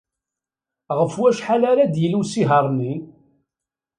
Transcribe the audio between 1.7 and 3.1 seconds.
ara d-yili usihaṛ-nni?